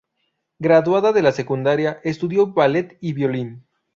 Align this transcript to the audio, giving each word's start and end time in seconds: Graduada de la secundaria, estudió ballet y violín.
Graduada 0.57 1.11
de 1.11 1.21
la 1.21 1.31
secundaria, 1.31 2.01
estudió 2.03 2.47
ballet 2.47 2.97
y 3.01 3.13
violín. 3.13 3.67